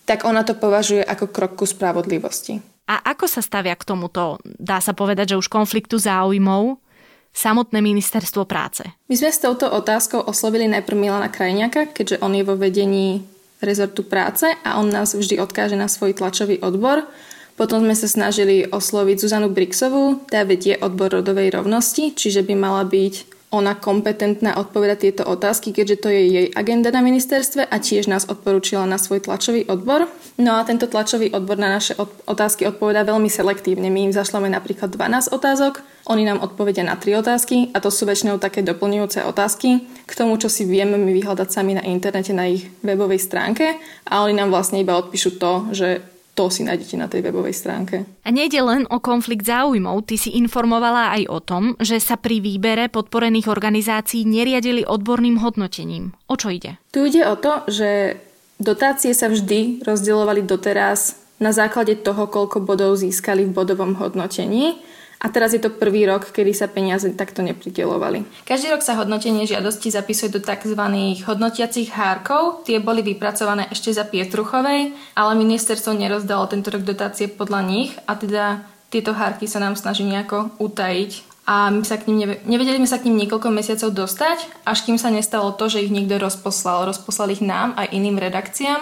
tak 0.08 0.24
ona 0.24 0.40
to 0.40 0.56
považuje 0.56 1.04
ako 1.04 1.28
krok 1.28 1.60
ku 1.60 1.68
spravodlivosti. 1.68 2.64
A 2.90 3.14
ako 3.14 3.30
sa 3.30 3.44
stavia 3.44 3.76
k 3.78 3.86
tomuto, 3.86 4.42
dá 4.42 4.82
sa 4.82 4.90
povedať, 4.90 5.36
že 5.36 5.38
už 5.38 5.46
konfliktu 5.46 6.00
záujmov, 6.00 6.82
samotné 7.30 7.78
ministerstvo 7.78 8.42
práce? 8.42 8.82
My 9.06 9.14
sme 9.14 9.30
s 9.30 9.38
touto 9.38 9.70
otázkou 9.70 10.26
oslovili 10.26 10.66
najprv 10.66 10.98
Milana 10.98 11.30
Krajňaka, 11.30 11.94
keďže 11.94 12.18
on 12.18 12.34
je 12.34 12.42
vo 12.42 12.58
vedení 12.58 13.22
rezortu 13.60 14.02
práce 14.04 14.48
a 14.64 14.80
on 14.80 14.88
nás 14.88 15.16
vždy 15.16 15.40
odkáže 15.40 15.76
na 15.76 15.88
svoj 15.88 16.16
tlačový 16.16 16.60
odbor. 16.60 17.04
Potom 17.56 17.84
sme 17.84 17.92
sa 17.92 18.08
snažili 18.08 18.64
osloviť 18.64 19.16
Zuzanu 19.20 19.52
Brixovú, 19.52 20.24
tá 20.32 20.48
vedie 20.48 20.80
odbor 20.80 21.12
rodovej 21.12 21.52
rovnosti, 21.52 22.16
čiže 22.16 22.40
by 22.40 22.54
mala 22.56 22.88
byť 22.88 23.39
ona 23.50 23.74
kompetentná 23.74 24.54
odpovedať 24.62 24.98
tieto 25.02 25.22
otázky, 25.26 25.74
keďže 25.74 25.96
to 26.06 26.08
je 26.08 26.22
jej 26.22 26.46
agenda 26.54 26.94
na 26.94 27.02
ministerstve 27.02 27.66
a 27.66 27.76
tiež 27.82 28.06
nás 28.06 28.30
odporúčila 28.30 28.86
na 28.86 28.94
svoj 28.94 29.26
tlačový 29.26 29.66
odbor. 29.66 30.06
No 30.38 30.54
a 30.54 30.62
tento 30.62 30.86
tlačový 30.86 31.34
odbor 31.34 31.58
na 31.58 31.66
naše 31.66 31.98
otázky 32.30 32.70
odpovedá 32.70 33.02
veľmi 33.02 33.26
selektívne. 33.26 33.90
My 33.90 34.06
im 34.06 34.14
zašleme 34.14 34.46
napríklad 34.46 34.94
12 34.94 35.34
otázok, 35.34 35.82
oni 36.06 36.22
nám 36.30 36.46
odpovedia 36.46 36.86
na 36.86 36.94
3 36.94 37.26
otázky 37.26 37.74
a 37.74 37.82
to 37.82 37.90
sú 37.90 38.06
väčšinou 38.06 38.38
také 38.38 38.62
doplňujúce 38.62 39.26
otázky 39.26 39.82
k 40.06 40.12
tomu, 40.14 40.38
čo 40.38 40.46
si 40.46 40.62
vieme 40.62 40.94
my 40.94 41.10
vyhľadať 41.10 41.48
sami 41.50 41.74
na 41.74 41.82
internete 41.82 42.30
na 42.30 42.46
ich 42.46 42.70
webovej 42.86 43.18
stránke 43.18 43.76
a 44.06 44.22
oni 44.26 44.38
nám 44.38 44.54
vlastne 44.54 44.78
iba 44.78 44.94
odpíšu 44.94 45.42
to, 45.42 45.74
že 45.74 46.02
to 46.34 46.48
si 46.48 46.62
nájdete 46.64 46.96
na 46.96 47.10
tej 47.10 47.26
webovej 47.26 47.52
stránke. 47.52 48.06
A 48.24 48.28
nejde 48.30 48.62
len 48.62 48.86
o 48.88 49.02
konflikt 49.02 49.44
záujmov, 49.44 50.06
ty 50.08 50.16
si 50.16 50.32
informovala 50.38 51.12
aj 51.20 51.22
o 51.28 51.38
tom, 51.42 51.64
že 51.82 51.98
sa 52.00 52.16
pri 52.16 52.40
výbere 52.40 52.88
podporených 52.88 53.50
organizácií 53.50 54.24
neriadili 54.24 54.86
odborným 54.86 55.42
hodnotením. 55.42 56.16
O 56.30 56.34
čo 56.38 56.48
ide? 56.54 56.78
Tu 56.94 57.10
ide 57.10 57.26
o 57.26 57.36
to, 57.36 57.66
že 57.68 58.20
dotácie 58.56 59.12
sa 59.12 59.28
vždy 59.28 59.84
rozdielovali 59.84 60.46
doteraz 60.46 61.18
na 61.40 61.50
základe 61.56 61.96
toho, 62.04 62.28
koľko 62.28 62.60
bodov 62.60 63.00
získali 63.00 63.48
v 63.48 63.56
bodovom 63.56 63.96
hodnotení 63.96 64.76
a 65.20 65.26
teraz 65.28 65.52
je 65.52 65.60
to 65.60 65.68
prvý 65.68 66.08
rok, 66.08 66.32
kedy 66.32 66.56
sa 66.56 66.64
peniaze 66.64 67.04
takto 67.12 67.44
nepridelovali. 67.44 68.24
Každý 68.48 68.72
rok 68.72 68.80
sa 68.80 68.96
hodnotenie 68.96 69.44
žiadosti 69.44 69.92
zapisuje 69.92 70.32
do 70.32 70.40
tzv. 70.40 70.80
hodnotiacich 71.28 71.92
hárkov. 71.92 72.64
Tie 72.64 72.80
boli 72.80 73.04
vypracované 73.04 73.68
ešte 73.68 73.92
za 73.92 74.08
Pietruchovej, 74.08 74.96
ale 75.12 75.32
ministerstvo 75.36 75.92
nerozdalo 75.92 76.48
tento 76.48 76.72
rok 76.72 76.88
dotácie 76.88 77.28
podľa 77.28 77.60
nich 77.68 77.92
a 78.08 78.16
teda 78.16 78.64
tieto 78.88 79.12
hárky 79.12 79.44
sa 79.44 79.60
nám 79.60 79.76
snaží 79.76 80.02
nejako 80.08 80.56
utajiť 80.56 81.30
a 81.50 81.66
my 81.74 81.82
sa 81.82 81.98
k 81.98 82.06
ním 82.06 82.38
nevedeli 82.46 82.78
sme 82.78 82.86
sa 82.86 83.02
k 83.02 83.10
ním 83.10 83.26
niekoľko 83.26 83.50
mesiacov 83.50 83.90
dostať, 83.90 84.38
až 84.62 84.78
kým 84.86 85.02
sa 85.02 85.10
nestalo 85.10 85.50
to, 85.50 85.66
že 85.66 85.82
ich 85.82 85.90
niekto 85.90 86.22
rozposlal. 86.22 86.86
Rozposlal 86.86 87.34
ich 87.34 87.42
nám 87.42 87.74
aj 87.74 87.90
iným 87.90 88.22
redakciám 88.22 88.78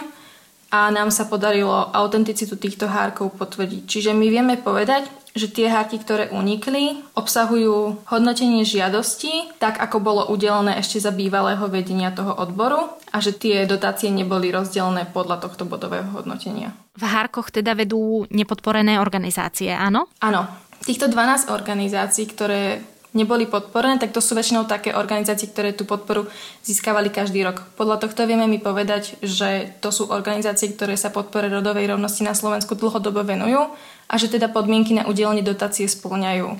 a 0.68 0.92
nám 0.92 1.08
sa 1.08 1.24
podarilo 1.24 1.72
autenticitu 1.96 2.60
týchto 2.60 2.88
hárkov 2.88 3.32
potvrdiť. 3.40 3.88
Čiže 3.88 4.10
my 4.12 4.26
vieme 4.28 4.54
povedať, 4.60 5.08
že 5.32 5.48
tie 5.48 5.70
háky, 5.70 6.02
ktoré 6.02 6.24
unikli, 6.34 6.98
obsahujú 7.14 8.04
hodnotenie 8.10 8.66
žiadosti, 8.66 9.54
tak 9.62 9.78
ako 9.78 9.96
bolo 10.02 10.22
udelené 10.28 10.76
ešte 10.82 10.98
za 10.98 11.14
bývalého 11.14 11.62
vedenia 11.70 12.10
toho 12.10 12.34
odboru 12.34 12.90
a 13.14 13.16
že 13.22 13.38
tie 13.38 13.64
dotácie 13.64 14.10
neboli 14.10 14.50
rozdelené 14.50 15.06
podľa 15.08 15.46
tohto 15.46 15.64
bodového 15.64 16.10
hodnotenia. 16.10 16.74
V 16.98 17.04
hárkoch 17.06 17.54
teda 17.54 17.78
vedú 17.78 18.26
nepodporené 18.28 18.98
organizácie, 18.98 19.70
áno? 19.70 20.10
Áno. 20.20 20.44
Týchto 20.78 21.10
12 21.10 21.50
organizácií, 21.52 22.24
ktoré 22.30 22.80
neboli 23.16 23.48
podporené, 23.48 23.96
tak 23.96 24.12
to 24.12 24.20
sú 24.20 24.36
väčšinou 24.36 24.68
také 24.68 24.92
organizácie, 24.92 25.48
ktoré 25.48 25.72
tú 25.72 25.88
podporu 25.88 26.28
získavali 26.60 27.08
každý 27.08 27.40
rok. 27.40 27.64
Podľa 27.80 28.04
tohto 28.04 28.28
vieme 28.28 28.44
mi 28.44 28.60
povedať, 28.60 29.16
že 29.24 29.72
to 29.80 29.88
sú 29.88 30.12
organizácie, 30.12 30.72
ktoré 30.76 30.96
sa 30.98 31.08
podpore 31.08 31.48
rodovej 31.48 31.88
rovnosti 31.88 32.20
na 32.20 32.36
Slovensku 32.36 32.76
dlhodobo 32.76 33.24
venujú 33.24 33.72
a 34.08 34.14
že 34.20 34.28
teda 34.28 34.52
podmienky 34.52 34.92
na 34.92 35.08
udelenie 35.08 35.40
dotácie 35.40 35.88
spĺňajú. 35.88 36.52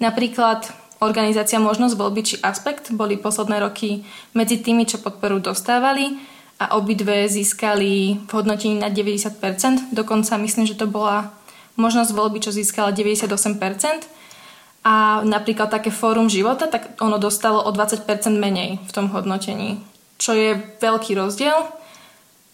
Napríklad 0.00 0.72
organizácia 1.04 1.60
Možnosť 1.60 1.96
voľby 1.96 2.22
či 2.24 2.36
Aspekt 2.40 2.92
boli 2.92 3.20
posledné 3.20 3.60
roky 3.60 4.04
medzi 4.32 4.60
tými, 4.60 4.88
čo 4.88 5.00
podporu 5.00 5.40
dostávali 5.40 6.16
a 6.60 6.76
obidve 6.76 7.24
získali 7.24 8.24
v 8.28 8.30
hodnotení 8.32 8.76
na 8.76 8.92
90%, 8.92 9.96
dokonca 9.96 10.36
myslím, 10.36 10.68
že 10.68 10.76
to 10.76 10.84
bola 10.84 11.32
možnosť 11.80 12.12
voľby, 12.12 12.44
čo 12.44 12.52
získala 12.52 12.92
98%, 12.92 14.19
a 14.80 15.20
napríklad 15.20 15.68
také 15.68 15.92
fórum 15.92 16.32
života, 16.32 16.64
tak 16.64 16.96
ono 17.04 17.20
dostalo 17.20 17.60
o 17.60 17.70
20% 17.72 18.08
menej 18.32 18.80
v 18.80 18.90
tom 18.92 19.12
hodnotení, 19.12 19.76
čo 20.16 20.32
je 20.32 20.56
veľký 20.80 21.12
rozdiel. 21.20 21.68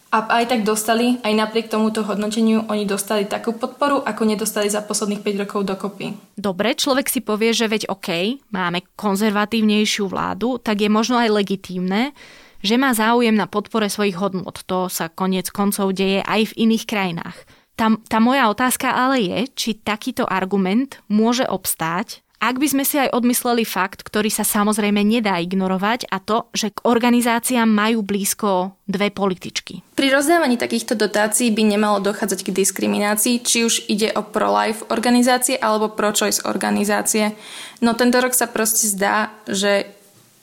A 0.06 0.22
aj 0.40 0.54
tak 0.54 0.60
dostali, 0.62 1.18
aj 1.26 1.34
napriek 1.34 1.66
tomuto 1.66 2.06
hodnoteniu, 2.06 2.64
oni 2.70 2.86
dostali 2.86 3.26
takú 3.26 3.52
podporu, 3.52 4.00
ako 4.06 4.22
nedostali 4.22 4.70
za 4.70 4.80
posledných 4.80 5.20
5 5.20 5.42
rokov 5.44 5.60
dokopy. 5.66 6.14
Dobre, 6.38 6.78
človek 6.78 7.10
si 7.10 7.20
povie, 7.20 7.50
že 7.50 7.66
veď 7.66 7.90
OK, 7.90 8.38
máme 8.54 8.86
konzervatívnejšiu 8.94 10.06
vládu, 10.06 10.62
tak 10.62 10.82
je 10.82 10.88
možno 10.88 11.18
aj 11.18 11.34
legitímne, 11.34 12.14
že 12.62 12.80
má 12.80 12.94
záujem 12.94 13.34
na 13.34 13.50
podpore 13.50 13.90
svojich 13.90 14.16
hodnot. 14.16 14.64
To 14.70 14.86
sa 14.86 15.10
konec 15.10 15.50
koncov 15.52 15.92
deje 15.92 16.22
aj 16.22 16.54
v 16.54 16.56
iných 16.64 16.84
krajinách. 16.86 17.36
Tá, 17.76 17.92
tá 18.08 18.18
moja 18.24 18.48
otázka 18.48 18.88
ale 18.88 19.20
je, 19.20 19.38
či 19.52 19.70
takýto 19.76 20.24
argument 20.24 21.04
môže 21.12 21.44
obstáť, 21.44 22.24
ak 22.36 22.60
by 22.60 22.68
sme 22.68 22.84
si 22.84 23.00
aj 23.00 23.16
odmysleli 23.16 23.64
fakt, 23.64 24.04
ktorý 24.04 24.28
sa 24.28 24.44
samozrejme 24.44 25.00
nedá 25.00 25.40
ignorovať 25.40 26.04
a 26.12 26.20
to, 26.20 26.52
že 26.52 26.68
k 26.68 26.84
organizáciám 26.84 27.64
majú 27.64 28.04
blízko 28.04 28.76
dve 28.84 29.08
političky. 29.08 29.80
Pri 29.96 30.12
rozdávaní 30.12 30.60
takýchto 30.60 31.00
dotácií 31.00 31.48
by 31.48 31.64
nemalo 31.64 32.04
dochádzať 32.04 32.44
k 32.44 32.54
diskriminácii, 32.54 33.40
či 33.40 33.64
už 33.64 33.88
ide 33.88 34.12
o 34.12 34.20
pro-life 34.20 34.84
organizácie 34.92 35.56
alebo 35.56 35.96
pro-choice 35.96 36.44
organizácie. 36.44 37.32
No 37.80 37.96
tento 37.96 38.20
rok 38.20 38.36
sa 38.36 38.52
proste 38.52 38.84
zdá, 38.92 39.32
že 39.48 39.88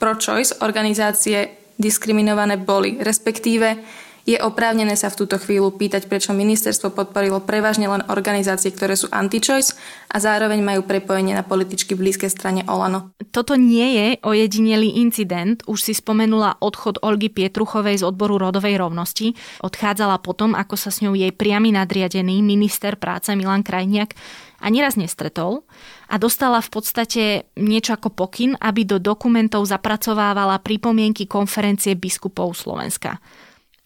pro-choice 0.01 0.65
organizácie 0.65 1.53
diskriminované 1.77 2.57
boli, 2.57 2.97
respektíve 3.05 3.77
je 4.23 4.39
oprávnené 4.39 4.95
sa 4.95 5.11
v 5.11 5.19
túto 5.23 5.35
chvíľu 5.35 5.75
pýtať, 5.75 6.07
prečo 6.07 6.31
ministerstvo 6.31 6.95
podporilo 6.95 7.43
prevažne 7.43 7.91
len 7.91 8.07
organizácie, 8.07 8.71
ktoré 8.71 8.95
sú 8.95 9.11
anti-choice 9.11 9.75
a 10.07 10.17
zároveň 10.23 10.63
majú 10.63 10.87
prepojenie 10.87 11.35
na 11.35 11.43
političky 11.43 11.91
blízkej 11.91 12.31
strane 12.31 12.61
Olano. 12.71 13.11
Toto 13.35 13.59
nie 13.59 13.99
je 13.99 14.07
ojedinelý 14.23 15.03
incident. 15.03 15.59
Už 15.67 15.83
si 15.83 15.93
spomenula 15.93 16.63
odchod 16.63 17.03
Olgy 17.03 17.27
Pietruchovej 17.27 17.99
z 17.99 18.07
odboru 18.07 18.39
rodovej 18.39 18.79
rovnosti. 18.79 19.35
Odchádzala 19.59 20.23
potom, 20.23 20.55
ako 20.55 20.79
sa 20.79 20.87
s 20.87 21.03
ňou 21.03 21.19
jej 21.19 21.35
priamy 21.35 21.75
nadriadený 21.75 22.39
minister 22.39 22.95
práce 22.95 23.27
Milan 23.35 23.67
Krajniak 23.67 24.15
ani 24.63 24.79
raz 24.79 24.95
nestretol 24.95 25.67
a 26.07 26.15
dostala 26.15 26.63
v 26.63 26.69
podstate 26.71 27.23
niečo 27.59 27.99
ako 27.99 28.15
pokyn, 28.15 28.55
aby 28.55 28.87
do 28.87 28.95
dokumentov 28.95 29.67
zapracovávala 29.67 30.63
pripomienky 30.63 31.27
konferencie 31.27 31.99
biskupov 31.99 32.55
Slovenska 32.55 33.19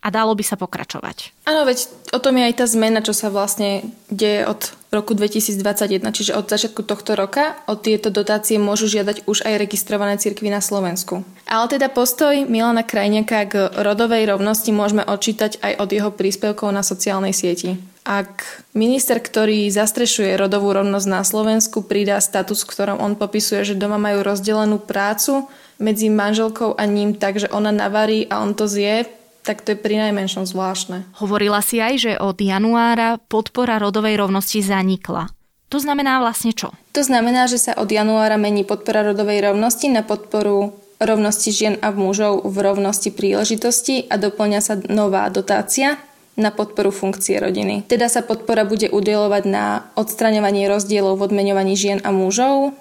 a 0.08 0.14
dalo 0.14 0.32
by 0.32 0.44
sa 0.48 0.56
pokračovať. 0.56 1.36
Áno, 1.44 1.68
veď 1.68 1.92
o 2.16 2.20
tom 2.24 2.40
je 2.40 2.48
aj 2.48 2.56
tá 2.64 2.66
zmena, 2.72 3.04
čo 3.04 3.12
sa 3.12 3.28
vlastne 3.28 3.84
deje 4.08 4.48
od 4.48 4.72
roku 4.88 5.12
2021, 5.12 6.00
čiže 6.16 6.32
od 6.32 6.48
začiatku 6.48 6.80
tohto 6.88 7.20
roka 7.20 7.60
o 7.68 7.76
tieto 7.76 8.08
dotácie 8.08 8.56
môžu 8.56 8.88
žiadať 8.88 9.28
už 9.28 9.44
aj 9.44 9.60
registrované 9.60 10.16
cirkvy 10.16 10.48
na 10.48 10.64
Slovensku. 10.64 11.28
Ale 11.44 11.68
teda 11.68 11.92
postoj 11.92 12.48
Milana 12.48 12.88
Krajniaka 12.88 13.40
k 13.52 13.54
rodovej 13.76 14.32
rovnosti 14.32 14.72
môžeme 14.72 15.04
odčítať 15.04 15.60
aj 15.60 15.74
od 15.84 15.90
jeho 15.92 16.12
príspevkov 16.16 16.72
na 16.72 16.88
sociálnej 16.88 17.36
sieti. 17.36 17.76
Ak 18.08 18.64
minister, 18.72 19.20
ktorý 19.20 19.68
zastrešuje 19.68 20.40
rodovú 20.40 20.72
rovnosť 20.72 21.08
na 21.12 21.28
Slovensku, 21.28 21.84
pridá 21.84 22.24
status, 22.24 22.64
v 22.64 22.72
ktorom 22.72 23.04
on 23.04 23.20
popisuje, 23.20 23.68
že 23.68 23.76
doma 23.76 24.00
majú 24.00 24.24
rozdelenú 24.24 24.80
prácu 24.80 25.52
medzi 25.84 26.08
manželkou 26.08 26.80
a 26.80 26.88
ním, 26.88 27.20
takže 27.20 27.52
ona 27.52 27.76
navarí 27.76 28.24
a 28.32 28.40
on 28.40 28.56
to 28.56 28.72
zje, 28.72 29.04
tak 29.48 29.64
to 29.64 29.72
je 29.72 29.80
pri 29.80 29.96
najmenšom 30.12 30.44
zvláštne. 30.44 31.08
Hovorila 31.24 31.64
si 31.64 31.80
aj, 31.80 31.94
že 31.96 32.12
od 32.20 32.36
januára 32.36 33.16
podpora 33.32 33.80
rodovej 33.80 34.20
rovnosti 34.20 34.60
zanikla. 34.60 35.32
To 35.72 35.80
znamená 35.80 36.20
vlastne 36.20 36.52
čo? 36.52 36.76
To 36.92 37.02
znamená, 37.04 37.48
že 37.48 37.60
sa 37.60 37.76
od 37.80 37.88
januára 37.88 38.36
mení 38.36 38.68
podpora 38.68 39.08
rodovej 39.08 39.52
rovnosti 39.52 39.88
na 39.88 40.04
podporu 40.04 40.76
rovnosti 41.00 41.52
žien 41.54 41.76
a 41.80 41.96
mužov 41.96 42.44
v 42.44 42.58
rovnosti 42.60 43.14
príležitosti 43.14 44.08
a 44.12 44.20
doplňa 44.20 44.60
sa 44.60 44.76
nová 44.90 45.28
dotácia 45.32 45.96
na 46.38 46.54
podporu 46.54 46.94
funkcie 46.94 47.42
rodiny. 47.42 47.86
Teda 47.90 48.08
sa 48.08 48.22
podpora 48.22 48.64
bude 48.66 48.90
udelovať 48.94 49.44
na 49.50 49.90
odstraňovanie 49.98 50.70
rozdielov 50.70 51.18
v 51.18 51.34
odmeňovaní 51.34 51.74
žien 51.74 52.00
a 52.06 52.14
mužov, 52.14 52.78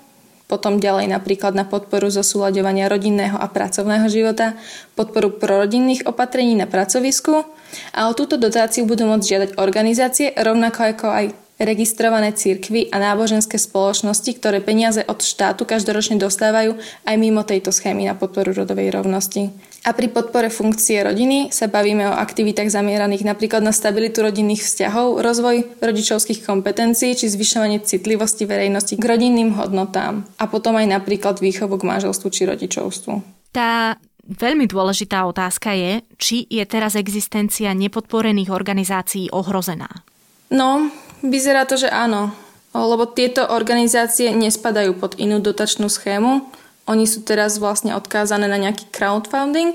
potom 0.47 0.79
ďalej 0.79 1.11
napríklad 1.11 1.59
na 1.59 1.67
podporu 1.67 2.07
zosúľaďovania 2.07 2.87
rodinného 2.87 3.35
a 3.35 3.50
pracovného 3.50 4.07
života, 4.07 4.55
podporu 4.95 5.35
prorodinných 5.35 6.07
opatrení 6.07 6.55
na 6.55 6.71
pracovisku 6.71 7.43
a 7.91 8.00
o 8.07 8.12
túto 8.15 8.38
dotáciu 8.38 8.87
budú 8.87 9.11
môcť 9.11 9.26
žiadať 9.26 9.50
organizácie, 9.59 10.31
rovnako 10.38 10.81
ako 10.95 11.07
aj 11.11 11.26
registrované 11.57 12.37
cirkvy 12.37 12.93
a 12.93 13.00
náboženské 13.00 13.57
spoločnosti, 13.57 14.29
ktoré 14.37 14.61
peniaze 14.61 15.00
od 15.09 15.25
štátu 15.25 15.65
každoročne 15.65 16.21
dostávajú 16.21 16.76
aj 17.09 17.17
mimo 17.17 17.41
tejto 17.49 17.73
schémy 17.73 18.05
na 18.05 18.15
podporu 18.15 18.53
rodovej 18.53 18.93
rovnosti. 18.93 19.49
A 19.87 19.95
pri 19.95 20.11
podpore 20.11 20.50
funkcie 20.50 20.99
rodiny 20.99 21.55
sa 21.55 21.71
bavíme 21.71 22.11
o 22.11 22.19
aktivitách 22.19 22.66
zamieraných 22.75 23.23
napríklad 23.23 23.62
na 23.62 23.71
stabilitu 23.71 24.19
rodinných 24.19 24.66
vzťahov, 24.66 25.23
rozvoj 25.23 25.78
rodičovských 25.78 26.43
kompetencií 26.43 27.14
či 27.14 27.31
zvyšovanie 27.31 27.78
citlivosti 27.87 28.50
verejnosti 28.50 28.99
k 28.99 29.05
rodinným 29.07 29.55
hodnotám 29.55 30.26
a 30.43 30.45
potom 30.50 30.75
aj 30.75 30.90
napríklad 30.90 31.38
výchovu 31.38 31.78
k 31.78 31.87
manželstvu 31.87 32.28
či 32.35 32.50
rodičovstvu. 32.50 33.12
Tá 33.55 33.95
veľmi 34.26 34.66
dôležitá 34.66 35.23
otázka 35.23 35.71
je, 35.78 36.02
či 36.19 36.50
je 36.50 36.66
teraz 36.66 36.99
existencia 36.99 37.71
nepodporených 37.71 38.50
organizácií 38.50 39.31
ohrozená. 39.31 40.02
No, 40.50 40.90
vyzerá 41.23 41.62
to, 41.62 41.78
že 41.78 41.87
áno. 41.95 42.35
Lebo 42.75 43.07
tieto 43.09 43.47
organizácie 43.55 44.35
nespadajú 44.35 44.99
pod 44.99 45.14
inú 45.16 45.38
dotačnú 45.38 45.87
schému, 45.87 46.45
oni 46.87 47.05
sú 47.05 47.26
teraz 47.26 47.59
vlastne 47.59 47.93
odkázané 47.95 48.47
na 48.47 48.59
nejaký 48.59 48.90
crowdfunding 48.95 49.75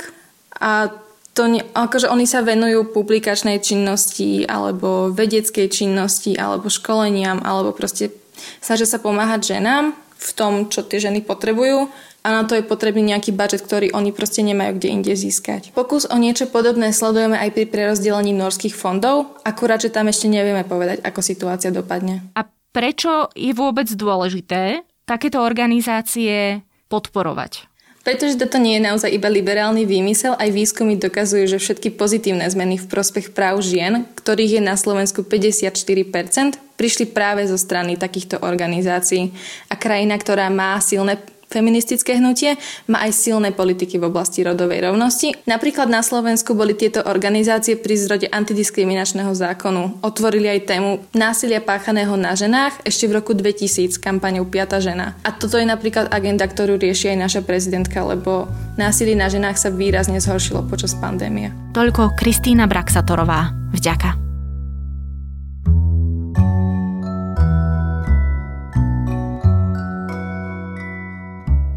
a 0.59 0.91
to 1.31 1.47
ne, 1.47 1.63
akože 1.63 2.11
oni 2.11 2.27
sa 2.27 2.43
venujú 2.43 2.91
publikačnej 2.91 3.63
činnosti 3.63 4.43
alebo 4.43 5.11
vedeckej 5.15 5.71
činnosti 5.71 6.35
alebo 6.35 6.67
školeniam 6.67 7.39
alebo 7.39 7.71
proste 7.71 8.11
snažia 8.59 8.87
sa 8.87 8.99
pomáhať 8.99 9.55
ženám 9.55 9.95
v 10.21 10.29
tom, 10.35 10.67
čo 10.67 10.83
tie 10.83 10.99
ženy 10.99 11.23
potrebujú 11.23 11.87
a 12.21 12.27
na 12.29 12.45
to 12.45 12.53
je 12.53 12.61
potrebný 12.61 13.15
nejaký 13.15 13.33
budget, 13.33 13.65
ktorý 13.65 13.97
oni 13.97 14.13
proste 14.13 14.45
nemajú 14.45 14.77
kde 14.77 14.89
inde 14.93 15.13
získať. 15.17 15.73
Pokus 15.73 16.05
o 16.05 16.15
niečo 16.21 16.45
podobné 16.45 16.93
sledujeme 16.93 17.33
aj 17.33 17.49
pri 17.57 17.65
prerozdelení 17.65 18.29
norských 18.37 18.77
fondov, 18.77 19.41
akurát, 19.41 19.81
že 19.81 19.89
tam 19.89 20.05
ešte 20.05 20.29
nevieme 20.29 20.61
povedať, 20.61 21.01
ako 21.01 21.19
situácia 21.25 21.73
dopadne. 21.73 22.21
A 22.37 22.45
prečo 22.45 23.33
je 23.33 23.51
vôbec 23.57 23.89
dôležité 23.89 24.85
takéto 25.09 25.41
organizácie 25.41 26.61
podporovať. 26.91 27.71
Pretože 28.01 28.41
toto 28.41 28.57
nie 28.57 28.81
je 28.81 28.87
naozaj 28.89 29.13
iba 29.13 29.29
liberálny 29.29 29.85
výmysel, 29.85 30.33
aj 30.33 30.49
výskumy 30.49 30.97
dokazujú, 30.97 31.45
že 31.45 31.61
všetky 31.61 31.93
pozitívne 31.93 32.49
zmeny 32.49 32.81
v 32.81 32.89
prospech 32.89 33.29
práv 33.29 33.61
žien, 33.61 34.09
ktorých 34.17 34.57
je 34.57 34.61
na 34.65 34.73
Slovensku 34.73 35.21
54%, 35.21 36.57
prišli 36.81 37.13
práve 37.13 37.45
zo 37.45 37.61
strany 37.61 38.01
takýchto 38.01 38.41
organizácií. 38.41 39.29
A 39.69 39.77
krajina, 39.77 40.17
ktorá 40.17 40.49
má 40.49 40.81
silné 40.81 41.21
feministické 41.51 42.15
hnutie 42.15 42.55
má 42.87 43.03
aj 43.03 43.11
silné 43.11 43.51
politiky 43.51 43.99
v 43.99 44.07
oblasti 44.07 44.47
rodovej 44.47 44.87
rovnosti. 44.87 45.35
Napríklad 45.43 45.91
na 45.91 45.99
Slovensku 45.99 46.55
boli 46.55 46.71
tieto 46.73 47.03
organizácie 47.03 47.75
pri 47.75 47.99
zrode 47.99 48.27
antidiskriminačného 48.31 49.35
zákonu. 49.35 49.99
Otvorili 49.99 50.47
aj 50.47 50.71
tému 50.71 50.91
násilia 51.11 51.59
páchaného 51.59 52.15
na 52.15 52.31
ženách 52.31 52.87
ešte 52.87 53.11
v 53.11 53.19
roku 53.19 53.35
2000 53.35 53.99
kampaňou 53.99 54.47
Piata 54.47 54.79
žena. 54.79 55.19
A 55.27 55.35
toto 55.35 55.59
je 55.59 55.67
napríklad 55.67 56.07
agenda, 56.07 56.47
ktorú 56.47 56.79
rieši 56.79 57.11
aj 57.11 57.17
naša 57.19 57.41
prezidentka, 57.43 57.99
lebo 58.07 58.47
násilie 58.79 59.19
na 59.19 59.27
ženách 59.27 59.59
sa 59.59 59.67
výrazne 59.67 60.23
zhoršilo 60.23 60.63
počas 60.71 60.95
pandémie. 60.95 61.51
Toľko 61.75 62.15
Kristýna 62.15 62.71
Braxatorová. 62.71 63.51
Vďaka. 63.75 64.30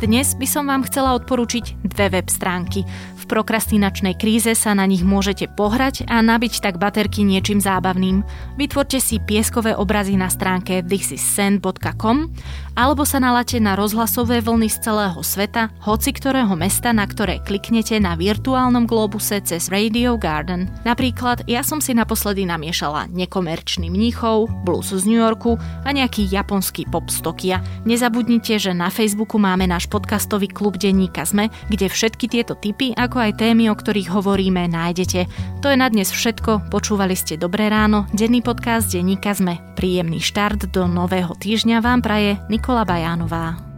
Dnes 0.05 0.37
by 0.37 0.45
som 0.45 0.69
vám 0.69 0.85
chcela 0.85 1.17
odporúčiť 1.17 1.81
dve 1.81 2.13
web 2.13 2.29
stránky. 2.29 2.85
V 3.17 3.25
prokrastinačnej 3.25 4.21
kríze 4.21 4.53
sa 4.53 4.77
na 4.77 4.85
nich 4.85 5.01
môžete 5.01 5.49
pohrať 5.57 6.05
a 6.13 6.21
nabiť 6.21 6.61
tak 6.61 6.77
baterky 6.77 7.25
niečím 7.25 7.57
zábavným. 7.57 8.21
Vytvorte 8.61 9.01
si 9.01 9.17
pieskové 9.17 9.73
obrazy 9.73 10.21
na 10.21 10.29
stránke 10.29 10.85
thisissend.com 10.85 12.29
alebo 12.77 13.07
sa 13.07 13.23
naláte 13.23 13.57
na 13.63 13.79
rozhlasové 13.79 14.45
vlny 14.45 14.69
z 14.69 14.77
celého 14.83 15.23
sveta, 15.25 15.73
hoci 15.87 16.11
ktorého 16.13 16.53
mesta, 16.59 16.91
na 16.93 17.07
ktoré 17.07 17.41
kliknete 17.41 17.97
na 18.03 18.13
virtuálnom 18.19 18.85
globuse 18.85 19.41
cez 19.41 19.73
Radio 19.73 20.21
Garden. 20.21 20.69
Napríklad 20.85 21.49
ja 21.49 21.65
som 21.65 21.81
si 21.81 21.97
naposledy 21.97 22.45
namiešala 22.45 23.09
nekomerčný 23.09 23.89
mníchov, 23.89 24.53
blues 24.69 24.93
z 24.93 25.07
New 25.09 25.17
Yorku 25.17 25.57
a 25.57 25.89
nejaký 25.89 26.29
japonský 26.29 26.85
pop 26.93 27.09
z 27.09 27.25
Tokia. 27.25 27.65
Nezabudnite, 27.89 28.61
že 28.61 28.77
na 28.77 28.93
Facebooku 28.93 29.41
máme 29.41 29.65
náš 29.65 29.89
podcastový 29.95 30.51
klub 30.51 30.75
Denníka 30.75 31.23
Zme, 31.23 31.55
kde 31.71 31.87
všetky 31.87 32.27
tieto 32.27 32.59
typy, 32.59 32.91
ako 32.99 33.31
aj 33.31 33.39
témy, 33.39 33.71
o 33.71 33.79
ktorých 33.79 34.11
hovoríme, 34.11 34.67
nájdete. 34.67 35.31
To 35.63 35.71
je 35.71 35.79
na 35.79 35.87
dnes 35.87 36.11
všetko. 36.11 36.75
Počúvali 36.75 37.15
ste 37.15 37.39
Dobré 37.39 37.71
ráno, 37.71 38.11
denný 38.11 38.43
podcast 38.43 38.91
Denníka 38.91 39.31
Zme. 39.31 39.63
Príjemný 39.79 40.19
štart 40.19 40.75
do 40.75 40.91
nového 40.91 41.39
týždňa 41.39 41.79
vám 41.79 42.03
praje 42.03 42.35
Nik 42.51 42.65
Nikola 42.65 42.89
Bajánová. 42.89 43.74